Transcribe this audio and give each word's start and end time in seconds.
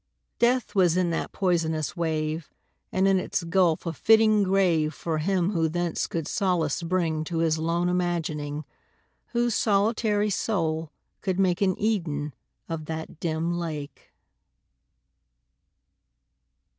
Death 0.39 0.73
was 0.73 0.97
in 0.97 1.11
that 1.11 1.31
poisonous 1.31 1.95
wave, 1.95 2.49
And 2.91 3.07
in 3.07 3.19
its 3.19 3.43
gulf 3.43 3.85
a 3.85 3.93
fitting 3.93 4.41
grave 4.41 4.95
For 4.95 5.19
him 5.19 5.51
who 5.51 5.69
thence 5.69 6.07
could 6.07 6.27
solace 6.27 6.81
bring 6.81 7.23
To 7.25 7.37
his 7.37 7.59
lone 7.59 7.87
imagining 7.87 8.65
Whose 9.27 9.53
solitary 9.53 10.31
soul 10.31 10.91
could 11.21 11.37
make 11.39 11.61
An 11.61 11.77
Eden 11.77 12.33
of 12.67 12.85
that 12.85 13.19
dim 13.19 13.53
lake. 13.53 14.11